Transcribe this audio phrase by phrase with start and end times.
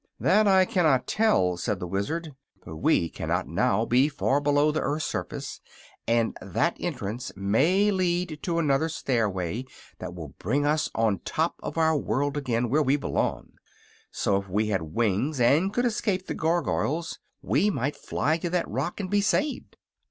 [0.19, 2.33] "That I cannot tell," said the Wizard;
[2.65, 5.61] "but we cannot now be far below the earth's surface,
[6.07, 9.63] and that entrance may lead to another stairway
[9.99, 13.51] that will bring us on top of our world again, where we belong.
[14.09, 18.49] So, if we had the wings, and could escape the Gargoyles, we might fly to
[18.49, 19.77] that rock and be saved."